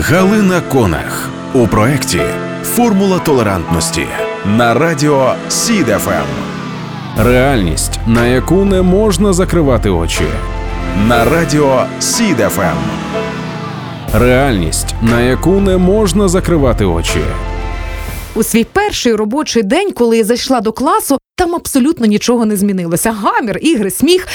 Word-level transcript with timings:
Галина 0.00 0.60
Конах 0.60 1.30
у 1.54 1.66
проєкті 1.66 2.20
Формула 2.62 3.18
толерантності 3.18 4.06
на 4.46 4.74
радіо 4.74 5.34
СІДФМ. 5.48 6.28
Реальність, 7.18 8.00
на 8.06 8.26
яку 8.26 8.64
не 8.64 8.82
можна 8.82 9.32
закривати 9.32 9.90
очі. 9.90 10.24
На 11.08 11.24
радіо 11.24 11.86
СІДФМ. 12.00 12.78
Реальність, 14.14 14.94
на 15.02 15.20
яку 15.20 15.60
не 15.60 15.76
можна 15.76 16.28
закривати 16.28 16.84
очі. 16.84 17.20
У 18.34 18.42
свій 18.42 18.64
перший 18.64 19.14
робочий 19.14 19.62
день, 19.62 19.92
коли 19.92 20.18
я 20.18 20.24
зайшла 20.24 20.60
до 20.60 20.72
класу, 20.72 21.18
там 21.36 21.54
абсолютно 21.54 22.06
нічого 22.06 22.46
не 22.46 22.56
змінилося. 22.56 23.12
Гамір, 23.12 23.58
ігри, 23.62 23.90
сміх. 23.90 24.28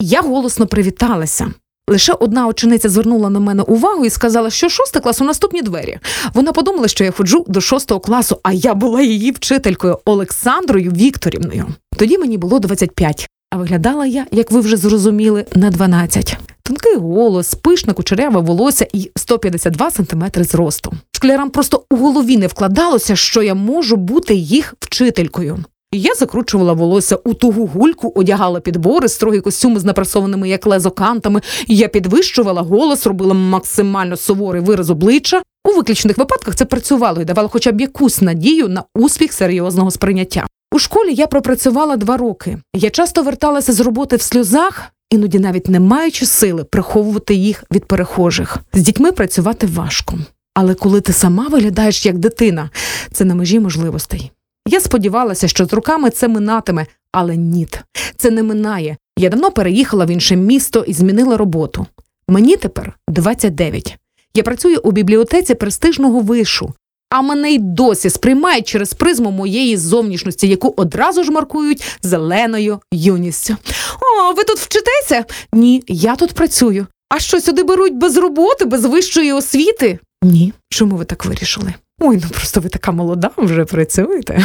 Я 0.00 0.20
голосно 0.22 0.66
привіталася. 0.66 1.46
Лише 1.88 2.12
одна 2.12 2.46
учениця 2.46 2.88
звернула 2.88 3.30
на 3.30 3.40
мене 3.40 3.62
увагу 3.62 4.04
і 4.04 4.10
сказала, 4.10 4.50
що 4.50 4.68
шостий 4.68 5.02
клас 5.02 5.20
у 5.20 5.24
наступні 5.24 5.62
двері. 5.62 5.98
Вона 6.34 6.52
подумала, 6.52 6.88
що 6.88 7.04
я 7.04 7.10
ходжу 7.10 7.44
до 7.48 7.60
шостого 7.60 8.00
класу, 8.00 8.40
а 8.42 8.52
я 8.52 8.74
була 8.74 9.02
її 9.02 9.30
вчителькою 9.30 9.98
Олександрою 10.04 10.90
Вікторівною. 10.90 11.66
Тоді 11.96 12.18
мені 12.18 12.38
було 12.38 12.58
25, 12.58 13.28
а 13.50 13.56
виглядала 13.56 14.06
я, 14.06 14.26
як 14.30 14.50
ви 14.50 14.60
вже 14.60 14.76
зрозуміли, 14.76 15.46
на 15.54 15.70
12. 15.70 16.38
Тонкий 16.62 16.96
голос, 16.96 17.54
пишне 17.54 17.92
кучеряве 17.92 18.40
волосся 18.40 18.86
і 18.92 19.10
152 19.16 19.90
сантиметри 19.90 20.44
зросту. 20.44 20.92
Школярам 21.12 21.50
просто 21.50 21.84
у 21.90 21.96
голові 21.96 22.36
не 22.36 22.46
вкладалося, 22.46 23.16
що 23.16 23.42
я 23.42 23.54
можу 23.54 23.96
бути 23.96 24.34
їх 24.34 24.74
вчителькою. 24.80 25.64
Я 25.96 26.14
закручувала 26.14 26.72
волосся 26.72 27.16
у 27.16 27.34
тугу 27.34 27.66
гульку, 27.66 28.12
одягала 28.14 28.60
підбори, 28.60 29.08
строгі 29.08 29.40
костюми 29.40 29.80
з 29.80 29.84
напрасованими 29.84 30.48
як 30.48 30.66
лезо 30.66 30.90
кантами. 30.90 31.40
Я 31.66 31.88
підвищувала 31.88 32.62
голос, 32.62 33.06
робила 33.06 33.34
максимально 33.34 34.16
суворий 34.16 34.62
вираз 34.62 34.90
обличчя. 34.90 35.42
У 35.64 35.76
виключних 35.76 36.18
випадках 36.18 36.54
це 36.54 36.64
працювало 36.64 37.20
і 37.20 37.24
давало 37.24 37.48
хоча 37.48 37.72
б 37.72 37.80
якусь 37.80 38.20
надію 38.20 38.68
на 38.68 38.84
успіх 38.94 39.32
серйозного 39.32 39.90
сприйняття. 39.90 40.46
У 40.72 40.78
школі 40.78 41.14
я 41.14 41.26
пропрацювала 41.26 41.96
два 41.96 42.16
роки. 42.16 42.58
Я 42.76 42.90
часто 42.90 43.22
верталася 43.22 43.72
з 43.72 43.80
роботи 43.80 44.16
в 44.16 44.22
сльозах, 44.22 44.82
іноді 45.10 45.38
навіть 45.38 45.68
не 45.68 45.80
маючи 45.80 46.26
сили 46.26 46.64
приховувати 46.64 47.34
їх 47.34 47.64
від 47.72 47.84
перехожих. 47.84 48.58
З 48.72 48.82
дітьми 48.82 49.12
працювати 49.12 49.66
важко. 49.66 50.18
Але 50.54 50.74
коли 50.74 51.00
ти 51.00 51.12
сама 51.12 51.48
виглядаєш 51.48 52.06
як 52.06 52.18
дитина, 52.18 52.70
це 53.12 53.24
на 53.24 53.34
межі 53.34 53.60
можливостей. 53.60 54.30
Я 54.68 54.80
сподівалася, 54.80 55.48
що 55.48 55.66
з 55.66 55.72
руками 55.72 56.10
це 56.10 56.28
минатиме, 56.28 56.86
але 57.12 57.36
ні, 57.36 57.68
це 58.16 58.30
не 58.30 58.42
минає. 58.42 58.96
Я 59.18 59.28
давно 59.28 59.50
переїхала 59.50 60.04
в 60.04 60.10
інше 60.10 60.36
місто 60.36 60.84
і 60.88 60.92
змінила 60.92 61.36
роботу. 61.36 61.86
Мені 62.28 62.56
тепер 62.56 62.96
29. 63.08 63.98
Я 64.34 64.42
працюю 64.42 64.80
у 64.82 64.92
бібліотеці 64.92 65.54
престижного 65.54 66.20
вишу, 66.20 66.72
а 67.10 67.22
мене 67.22 67.50
й 67.50 67.58
досі 67.58 68.10
сприймають 68.10 68.68
через 68.68 68.94
призму 68.94 69.30
моєї 69.30 69.76
зовнішності, 69.76 70.48
яку 70.48 70.74
одразу 70.76 71.24
ж 71.24 71.30
маркують 71.30 71.98
зеленою 72.02 72.80
юністю. 72.92 73.56
О, 74.00 74.32
ви 74.32 74.44
тут 74.44 74.58
вчитеся? 74.58 75.24
Ні, 75.52 75.84
я 75.88 76.16
тут 76.16 76.32
працюю. 76.32 76.86
А 77.08 77.18
що 77.18 77.40
сюди 77.40 77.62
беруть 77.62 77.94
без 77.94 78.16
роботи, 78.16 78.64
без 78.64 78.84
вищої 78.84 79.32
освіти? 79.32 79.98
Ні. 80.22 80.52
Чому 80.70 80.96
ви 80.96 81.04
так 81.04 81.24
вирішили? 81.24 81.74
Ой, 82.00 82.20
ну 82.22 82.28
просто 82.30 82.60
ви 82.60 82.68
така 82.68 82.92
молода, 82.92 83.30
вже 83.36 83.64
працюєте. 83.64 84.42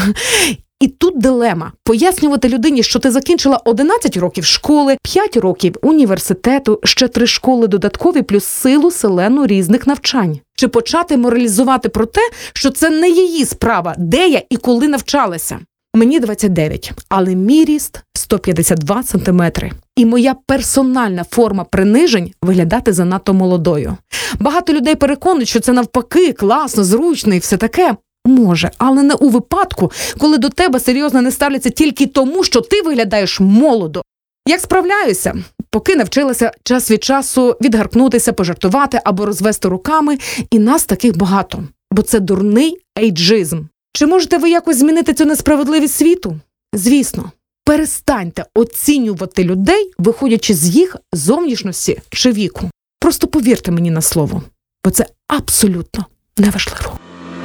І 0.79 0.87
тут 0.87 1.17
дилема 1.17 1.71
пояснювати 1.83 2.49
людині, 2.49 2.83
що 2.83 2.99
ти 2.99 3.11
закінчила 3.11 3.61
11 3.65 4.17
років 4.17 4.45
школи, 4.45 4.97
5 5.03 5.37
років 5.37 5.75
університету, 5.81 6.79
ще 6.83 7.07
три 7.07 7.27
школи 7.27 7.67
додаткові, 7.67 8.21
плюс 8.21 8.43
силу 8.45 8.91
селену 8.91 9.47
різних 9.47 9.87
навчань, 9.87 10.39
чи 10.55 10.67
почати 10.67 11.17
моралізувати 11.17 11.89
про 11.89 12.05
те, 12.05 12.21
що 12.53 12.69
це 12.69 12.89
не 12.89 13.09
її 13.09 13.45
справа, 13.45 13.95
де 13.97 14.27
я 14.27 14.41
і 14.49 14.57
коли 14.57 14.87
навчалася. 14.87 15.59
Мені 15.95 16.19
29, 16.19 16.91
але 17.09 17.35
мій 17.35 17.65
ріст 17.65 18.01
152 18.13 19.03
сантиметри. 19.03 19.71
І 19.99 20.05
моя 20.05 20.35
персональна 20.45 21.25
форма 21.31 21.63
принижень 21.63 22.31
виглядати 22.41 22.93
занадто 22.93 23.33
молодою. 23.33 23.97
Багато 24.39 24.73
людей 24.73 24.95
переконують, 24.95 25.49
що 25.49 25.59
це 25.59 25.73
навпаки 25.73 26.33
класно, 26.33 26.83
зручно 26.83 27.35
і 27.35 27.39
все 27.39 27.57
таке. 27.57 27.95
Може, 28.25 28.71
але 28.77 29.03
не 29.03 29.13
у 29.13 29.29
випадку, 29.29 29.91
коли 30.17 30.37
до 30.37 30.49
тебе 30.49 30.79
серйозно 30.79 31.21
не 31.21 31.31
ставляться 31.31 31.69
тільки 31.69 32.07
тому, 32.07 32.43
що 32.43 32.61
ти 32.61 32.81
виглядаєш 32.81 33.39
молодо. 33.39 34.01
Як 34.47 34.61
справляюся, 34.61 35.33
поки 35.71 35.95
навчилася 35.95 36.51
час 36.63 36.91
від 36.91 37.03
часу 37.03 37.57
відгаркнутися, 37.61 38.33
пожартувати 38.33 39.01
або 39.03 39.25
розвести 39.25 39.67
руками, 39.67 40.17
і 40.51 40.59
нас 40.59 40.85
таких 40.85 41.17
багато, 41.17 41.63
бо 41.91 42.01
це 42.01 42.19
дурний 42.19 42.77
ейджизм. 42.99 43.61
Чи 43.93 44.05
можете 44.05 44.37
ви 44.37 44.49
якось 44.49 44.77
змінити 44.77 45.13
цю 45.13 45.25
несправедливість 45.25 45.95
світу? 45.95 46.39
Звісно, 46.73 47.31
перестаньте 47.69 48.45
оцінювати 48.55 49.43
людей, 49.43 49.91
виходячи 49.97 50.53
з 50.53 50.69
їх 50.69 50.95
зовнішності 51.13 52.01
чи 52.09 52.31
віку. 52.31 52.69
Просто 52.99 53.27
повірте 53.27 53.71
мені 53.71 53.91
на 53.91 54.01
слово, 54.01 54.43
бо 54.85 54.91
це 54.91 55.05
абсолютно 55.27 56.05
неважливо. 56.37 56.99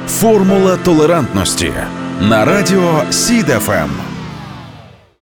Формула 0.07 0.77
толерантності 0.77 1.73
на 2.21 2.45
радіо 2.45 3.03
СІДФМ. 3.11 4.14